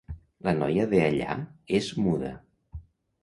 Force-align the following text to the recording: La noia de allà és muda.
La 0.45 0.53
noia 0.59 0.85
de 0.93 1.01
allà 1.09 1.35
és 1.81 1.91
muda. 2.05 2.31